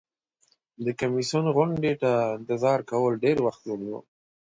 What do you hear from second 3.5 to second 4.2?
ونیو.